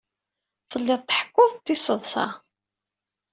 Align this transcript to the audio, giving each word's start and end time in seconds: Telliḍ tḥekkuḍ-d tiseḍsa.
Telliḍ 0.71 1.01
tḥekkuḍ-d 1.03 1.65
tiseḍsa. 1.65 2.25